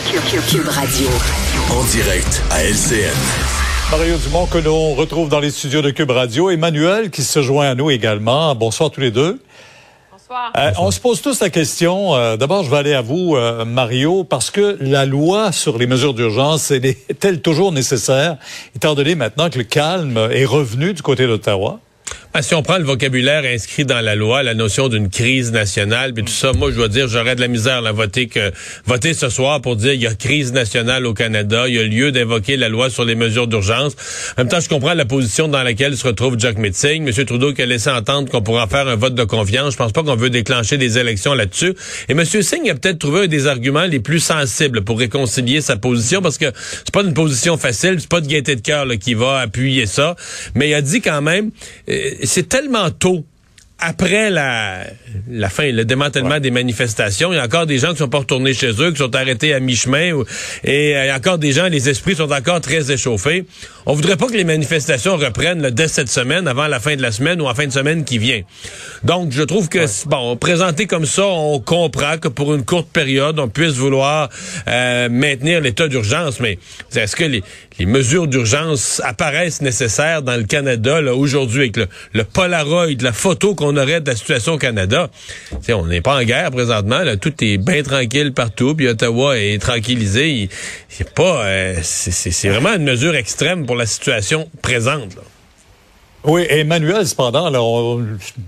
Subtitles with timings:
[0.00, 1.08] Cube Radio.
[1.70, 3.16] En direct à LCN.
[3.90, 6.50] Mario Dumont que l'on retrouve dans les studios de Cube Radio.
[6.50, 8.54] Emmanuel qui se joint à nous également.
[8.54, 9.40] Bonsoir tous les deux.
[10.12, 10.52] Bonsoir.
[10.54, 12.14] Euh, on se pose tous la question.
[12.14, 15.86] euh, D'abord, je vais aller à vous, euh, Mario, parce que la loi sur les
[15.86, 18.36] mesures d'urgence est-elle toujours nécessaire,
[18.74, 21.80] étant donné maintenant que le calme est revenu du côté d'Ottawa?
[22.38, 26.12] Ah, si on prend le vocabulaire inscrit dans la loi, la notion d'une crise nationale,
[26.12, 28.52] puis tout ça, moi je dois dire, j'aurais de la misère à voter que
[28.84, 31.84] voter ce soir pour dire il y a crise nationale au Canada, il y a
[31.84, 33.94] lieu d'invoquer la loi sur les mesures d'urgence.
[34.36, 37.24] En même temps, je comprends la position dans laquelle se retrouve Jack Metzing, M.
[37.24, 39.72] Trudeau qui a laissé entendre qu'on pourra faire un vote de confiance.
[39.72, 41.72] Je pense pas qu'on veut déclencher des élections là-dessus.
[42.10, 42.22] Et M.
[42.22, 46.36] Singh a peut-être trouvé un des arguments les plus sensibles pour réconcilier sa position, parce
[46.36, 49.86] que c'est pas une position facile, c'est pas de gaieté de cœur qui va appuyer
[49.86, 50.16] ça,
[50.54, 51.50] mais il a dit quand même.
[51.88, 53.24] euh, c'est tellement tôt
[53.78, 54.84] après la,
[55.28, 58.18] la fin, le démantèlement des manifestations, il y a encore des gens qui sont pas
[58.18, 60.22] retournés chez eux, qui sont arrêtés à mi-chemin,
[60.64, 63.44] et euh, il y a encore des gens, les esprits sont encore très échauffés.
[63.84, 67.02] On voudrait pas que les manifestations reprennent là, dès cette semaine, avant la fin de
[67.02, 68.40] la semaine ou en fin de semaine qui vient.
[69.04, 73.38] Donc, je trouve que, bon, présenté comme ça, on comprend que pour une courte période,
[73.38, 74.30] on puisse vouloir
[74.68, 76.58] euh, maintenir l'état d'urgence, mais
[76.94, 77.42] est-ce que les,
[77.78, 83.54] les mesures d'urgence apparaissent nécessaires dans le Canada aujourd'hui avec le, le Polaroid, la photo
[83.54, 85.10] qu'on aurait de la situation au Canada?
[85.68, 89.58] On n'est pas en guerre présentement, là, tout est bien tranquille partout, puis Ottawa est
[89.60, 90.30] tranquillisé.
[90.30, 90.48] Il-
[90.88, 95.12] C'est pas, euh, c'est- vraiment une mesure extrême pour la situation présente.
[96.28, 97.52] Oui, Emmanuel, cependant,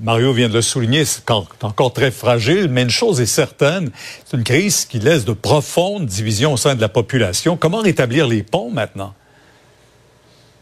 [0.00, 3.90] Mario vient de le souligner, c'est encore très fragile, mais une chose est certaine,
[4.24, 7.56] c'est une crise qui laisse de profondes divisions au sein de la population.
[7.56, 9.12] Comment rétablir les ponts maintenant?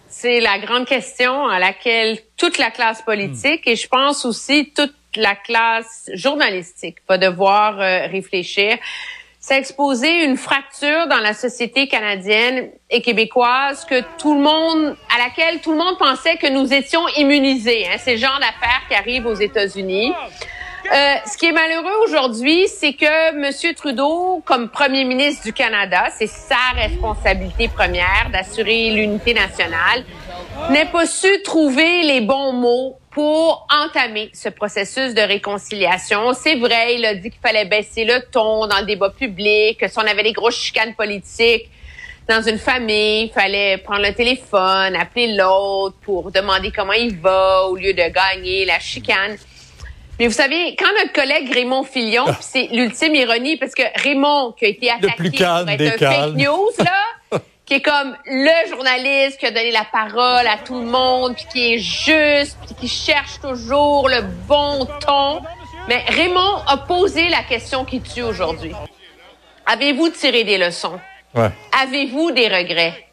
[0.08, 4.94] C'est la grande question à laquelle toute la classe politique et je pense aussi toute
[5.16, 8.78] la classe journalistique va devoir euh, réfléchir.
[9.44, 15.18] C'est exposer une fracture dans la société canadienne et québécoise que tout le monde, à
[15.18, 17.88] laquelle tout le monde pensait que nous étions immunisés.
[17.88, 17.96] Hein.
[17.98, 20.12] C'est le genre d'affaires qui arrivent aux États-Unis.
[20.12, 23.74] Euh, ce qui est malheureux aujourd'hui, c'est que M.
[23.74, 30.04] Trudeau, comme premier ministre du Canada, c'est sa responsabilité première d'assurer l'unité nationale,
[30.70, 36.32] n'ait pas su trouver les bons mots pour entamer ce processus de réconciliation.
[36.32, 39.88] C'est vrai, il a dit qu'il fallait baisser le ton dans le débat public, que
[39.88, 41.68] si on avait des grosses chicanes politiques,
[42.28, 47.66] dans une famille, il fallait prendre le téléphone, appeler l'autre pour demander comment il va
[47.66, 49.36] au lieu de gagner la chicane.
[50.18, 54.52] Mais vous savez, quand notre collègue Raymond Filion, puis c'est l'ultime ironie, parce que Raymond,
[54.52, 57.02] qui a été attaqué plus calme pour être un fake news, là,
[57.72, 61.46] qui est comme le journaliste qui a donné la parole à tout le monde, puis
[61.50, 65.40] qui est juste, puis qui cherche toujours le bon ton.
[65.88, 68.72] Mais Raymond a posé la question qui tue aujourd'hui.
[69.64, 71.00] Avez-vous tiré des leçons?
[71.34, 71.48] Ouais.
[71.82, 73.06] Avez-vous des regrets?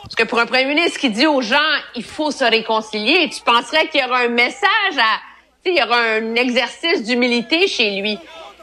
[0.00, 1.58] Parce que pour un premier ministre qui dit aux gens,
[1.94, 5.20] il faut se réconcilier, tu penserais qu'il y aura un message à,
[5.62, 8.18] tu sais, il y aura un exercice d'humilité chez lui.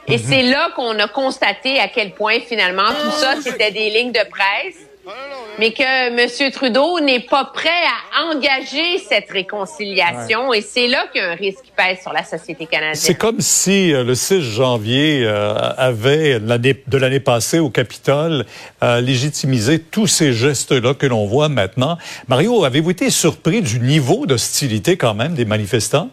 [0.08, 4.12] Et c'est là qu'on a constaté à quel point finalement tout ça, c'était des lignes
[4.12, 4.88] de presse,
[5.60, 6.52] mais que M.
[6.52, 10.54] Trudeau n'est pas prêt à engager cette réconciliation.
[10.54, 12.96] Et c'est là qu'il y a un risque qui pèse sur la société canadienne.
[12.96, 18.46] C'est comme si euh, le 6 janvier euh, avait l'année de l'année passée au Capitole
[18.84, 21.98] euh, légitimisé tous ces gestes-là que l'on voit maintenant.
[22.28, 26.10] Mario, avez-vous été surpris du niveau d'hostilité quand même des manifestants?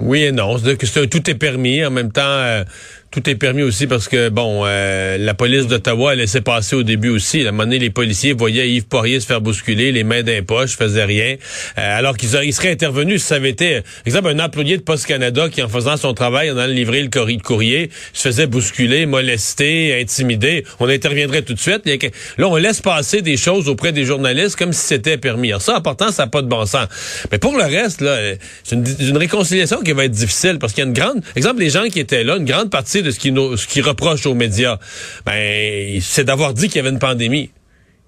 [0.00, 0.56] Oui et non.
[0.58, 1.84] C'est tout est permis.
[1.84, 2.64] En même temps, euh,
[3.10, 6.84] tout est permis aussi parce que, bon, euh, la police d'Ottawa a laissé passer au
[6.84, 7.44] début aussi.
[7.44, 10.30] À un moment donné, les policiers voyaient Yves Poirier se faire bousculer, les mains dans
[10.30, 11.36] les poches, faisaient rien.
[11.76, 15.06] Euh, alors qu'ils seraient intervenus si ça avait été, par exemple, un employé de Poste
[15.06, 20.00] Canada qui, en faisant son travail, en allant livrer le courrier, se faisait bousculer, molester,
[20.00, 20.64] intimider.
[20.78, 21.82] On interviendrait tout de suite.
[22.38, 25.48] Là, on laisse passer des choses auprès des journalistes comme si c'était permis.
[25.48, 26.86] Alors ça, en partant, ça n'a pas de bon sens.
[27.32, 28.16] Mais pour le reste, là,
[28.62, 31.60] c'est une, une réconciliation qui va être difficile parce qu'il y a une grande, exemple,
[31.60, 34.26] les gens qui étaient là, une grande partie de ce qui nous, ce qui reprochent
[34.26, 34.78] aux médias,
[35.26, 37.50] ben, c'est d'avoir dit qu'il y avait une pandémie.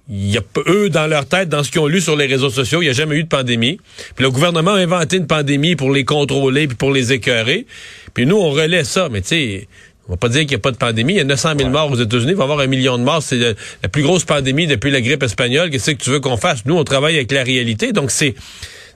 [0.08, 2.50] Il y a eux dans leur tête, dans ce qu'ils ont lu sur les réseaux
[2.50, 3.78] sociaux, il n'y a jamais eu de pandémie.
[4.16, 7.66] Puis le gouvernement a inventé une pandémie pour les contrôler puis pour les écœurer.
[8.12, 9.68] Puis nous, on relaie ça, mais tu sais.
[10.08, 11.14] On va pas dire qu'il n'y a pas de pandémie.
[11.14, 12.32] Il y a 900 000 morts aux États-Unis.
[12.32, 13.22] Il va y avoir un million de morts.
[13.22, 15.70] C'est la plus grosse pandémie depuis la grippe espagnole.
[15.70, 16.66] Qu'est-ce que tu veux qu'on fasse?
[16.66, 17.92] Nous, on travaille avec la réalité.
[17.92, 18.34] Donc, c'est,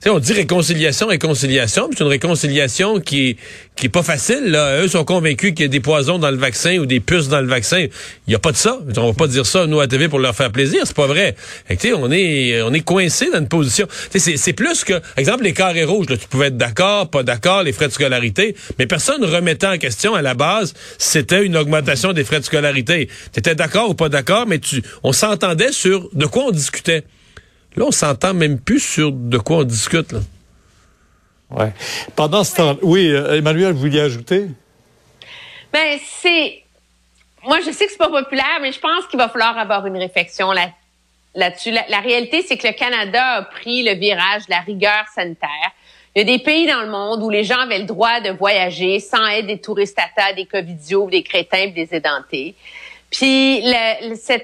[0.07, 3.37] on dit réconciliation, réconciliation, c'est une réconciliation qui
[3.77, 4.57] qui est pas facile.
[4.83, 7.41] Eux sont convaincus qu'il y a des poisons dans le vaccin ou des puces dans
[7.41, 7.81] le vaccin.
[7.81, 7.91] Il
[8.29, 8.79] n'y a pas de ça.
[8.97, 10.83] On va pas dire ça nous à TV pour leur faire plaisir.
[10.87, 11.37] C'est pas vrai.
[11.69, 13.87] Et, on est on est coincé dans une position.
[14.17, 16.09] C'est plus que, exemple, les carrés rouges.
[16.09, 19.79] Là, tu pouvais être d'accord, pas d'accord, les frais de scolarité, mais personne remettait en
[19.79, 20.73] question à la base.
[20.99, 23.09] C'était une augmentation des frais de scolarité.
[23.33, 27.05] Tu étais d'accord ou pas d'accord, mais tu, on s'entendait sur de quoi on discutait.
[27.77, 30.13] Là, on s'entend même plus sur de quoi on discute.
[30.13, 30.21] Là.
[31.51, 31.73] Ouais.
[32.15, 34.47] Pendant ce temps, oui, euh, Emmanuel, vous vouliez ajouter?
[35.73, 36.63] Ben, c'est.
[37.45, 39.97] Moi, je sais que c'est pas populaire, mais je pense qu'il va falloir avoir une
[39.97, 40.71] réflexion là,
[41.35, 41.71] là-dessus.
[41.71, 45.71] La, réalité, c'est que le Canada a pris le virage de la rigueur sanitaire.
[46.15, 48.31] Il y a des pays dans le monde où les gens avaient le droit de
[48.31, 52.57] voyager sans être des touristes à des covidios, des crétins, des édentés.
[53.17, 53.71] Puis il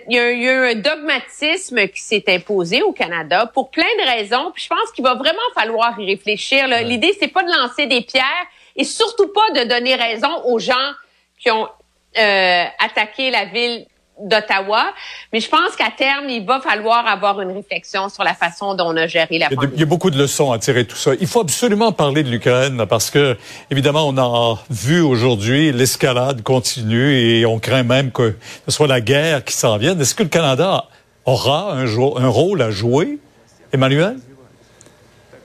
[0.09, 4.51] y, a eu un dogmatisme qui s'est imposé au Canada pour plein de raisons.
[4.55, 6.67] Puis je pense qu'il va vraiment falloir y réfléchir.
[6.83, 8.25] L'idée, c'est pas de lancer des pierres
[8.75, 10.93] et surtout pas de donner raison aux gens
[11.39, 11.69] qui ont
[12.17, 13.85] euh, attaqué la ville
[14.21, 14.93] d'Ottawa.
[15.33, 18.87] Mais je pense qu'à terme, il va falloir avoir une réflexion sur la façon dont
[18.87, 19.73] on a géré la pandémie.
[19.75, 21.13] Il y a beaucoup de leçons à tirer de tout ça.
[21.21, 23.37] Il faut absolument parler de l'Ukraine parce que,
[23.71, 28.37] évidemment, on a vu aujourd'hui l'escalade continue et on craint même que
[28.67, 30.01] ce soit la guerre qui s'en vienne.
[30.01, 30.85] Est-ce que le Canada
[31.25, 33.19] aura un, un rôle à jouer,
[33.73, 34.17] Emmanuel?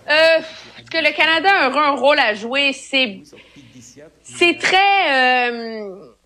[0.09, 0.13] Euh,
[0.79, 2.73] est-ce que le Canada aura un rôle à jouer?
[2.73, 3.19] C'est,
[4.23, 5.51] c'est très...
[5.51, 6.16] Euh,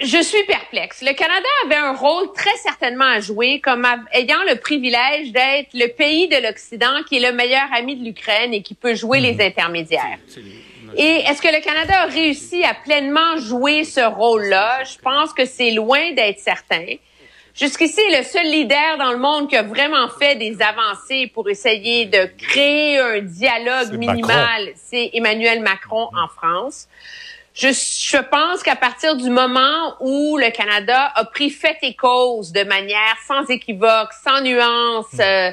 [0.00, 1.02] je suis perplexe.
[1.02, 5.88] Le Canada avait un rôle très certainement à jouer comme ayant le privilège d'être le
[5.88, 9.34] pays de l'Occident qui est le meilleur ami de l'Ukraine et qui peut jouer les
[9.34, 9.40] mhm.
[9.42, 10.18] intermédiaires.
[10.96, 14.82] Et est-ce que le Canada a réussi à pleinement jouer ce rôle-là?
[14.84, 16.86] Je pense que c'est loin d'être certain.
[17.54, 22.06] Jusqu'ici, le seul leader dans le monde qui a vraiment fait des avancées pour essayer
[22.06, 26.88] de créer un dialogue minimal, c'est Emmanuel Macron en France.
[27.60, 32.52] Je, je pense qu'à partir du moment où le Canada a pris fait et cause
[32.52, 35.20] de manière sans équivoque, sans nuance, hmm.
[35.20, 35.52] euh,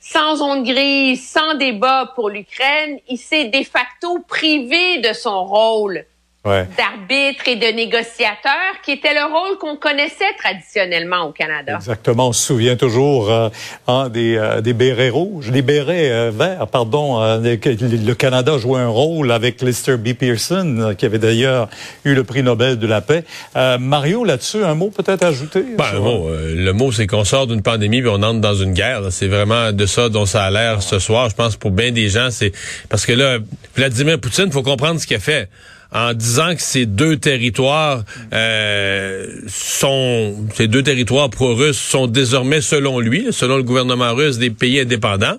[0.00, 6.04] sans onde grise, sans débat pour l'Ukraine, il s'est de facto privé de son rôle
[6.48, 11.76] d'arbitre et de négociateur, qui était le rôle qu'on connaissait traditionnellement au Canada.
[11.76, 12.28] Exactement.
[12.28, 13.48] On se souvient toujours euh,
[13.86, 17.18] hein, des, euh, des bérets rouges, des bérets euh, verts, pardon.
[17.20, 20.12] le Canada jouait un rôle avec Lister B.
[20.14, 21.68] Pearson, qui avait d'ailleurs
[22.04, 23.24] eu le prix Nobel de la paix.
[23.54, 25.64] Mario, là-dessus, un mot peut-être ajouté?
[25.76, 29.02] Ben, le mot, c'est qu'on sort d'une pandémie et on entre dans une guerre.
[29.10, 31.28] C'est vraiment de ça dont ça a l'air ce soir.
[31.28, 32.52] Je pense pour bien des gens, c'est
[32.88, 33.38] parce que là,
[33.76, 35.48] Vladimir Poutine, faut comprendre ce qu'il a fait
[35.92, 43.00] en disant que ces deux territoires euh, sont ces deux territoires pro-russes sont désormais selon
[43.00, 45.38] lui, selon le gouvernement russe, des pays indépendants.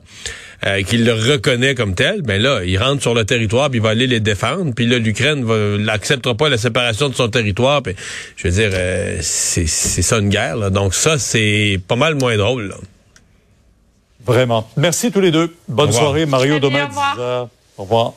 [0.65, 3.81] Euh, qu'il le reconnaît comme tel, ben là, il rentre sur le territoire, puis il
[3.81, 5.45] va aller les défendre, puis là, l'Ukraine
[5.77, 7.81] n'acceptera pas la séparation de son territoire.
[7.81, 7.95] Puis,
[8.35, 10.69] je veux dire, euh, c'est ça une guerre.
[10.69, 12.75] Donc ça, c'est pas mal moins drôle.
[14.25, 14.69] Vraiment.
[14.75, 15.55] Merci tous les deux.
[15.69, 16.59] Bonne soirée, Mario.
[16.59, 16.89] Demain,
[17.77, 18.13] Au revoir.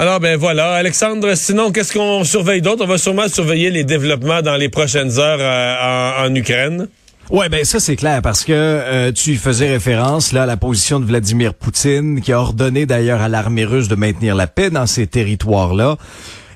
[0.00, 0.76] Alors, ben voilà.
[0.76, 2.82] Alexandre, sinon, qu'est-ce qu'on surveille d'autre?
[2.82, 6.88] On va sûrement surveiller les développements dans les prochaines heures euh, en, Ukraine.
[7.28, 11.00] Ouais, ben ça c'est clair parce que euh, tu faisais référence là à la position
[11.00, 14.86] de Vladimir Poutine qui a ordonné d'ailleurs à l'armée russe de maintenir la paix dans
[14.86, 15.98] ces territoires-là.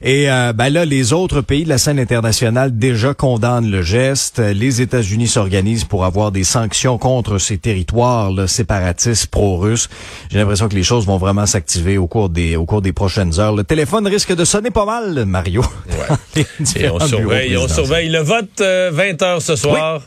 [0.06, 4.38] Et euh, ben là, les autres pays de la scène internationale déjà condamnent le geste.
[4.38, 9.88] Les États-Unis s'organisent pour avoir des sanctions contre ces territoires là, séparatistes pro-russes.
[10.30, 13.40] J'ai l'impression que les choses vont vraiment s'activer au cours des au cours des prochaines
[13.40, 13.56] heures.
[13.56, 15.64] Le téléphone risque de sonner pas mal, Mario.
[15.88, 16.44] Ouais.
[16.76, 20.02] Et on surveille, on surveille le vote euh, 20 heures ce soir.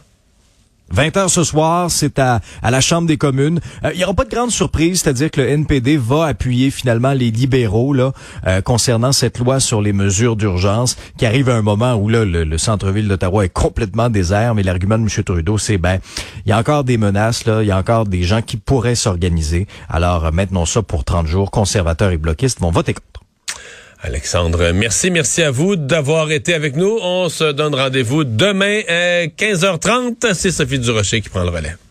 [0.91, 3.59] 20 heures ce soir, c'est à, à la Chambre des communes.
[3.83, 7.13] Euh, il n'y aura pas de grande surprise, c'est-à-dire que le NPD va appuyer finalement
[7.13, 11.95] les libéraux euh, concernant cette loi sur les mesures d'urgence qui arrive à un moment
[11.95, 15.23] où là le, centre-ville d'Ottawa est complètement désert, mais l'argument de M.
[15.23, 15.99] Trudeau c'est ben
[16.45, 18.95] il y a encore des menaces là, il y a encore des gens qui pourraient
[18.95, 19.67] s'organiser.
[19.89, 23.26] Alors euh, maintenant ça pour 30 jours, conservateurs et bloquistes vont voter contre.
[24.01, 26.99] Alexandre, merci, merci à vous d'avoir été avec nous.
[27.01, 30.33] On se donne rendez-vous demain à 15h30.
[30.33, 31.77] C'est Sophie Durocher qui prend le relais.